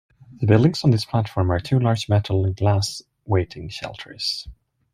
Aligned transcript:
The 0.39 0.47
buildings 0.47 0.83
on 0.83 0.89
this 0.89 1.05
platform 1.05 1.51
are 1.51 1.59
two 1.59 1.77
large 1.79 2.09
metal 2.09 2.43
and 2.43 2.55
glass 2.57 3.03
waiting 3.27 3.69
shelters. 3.69 4.47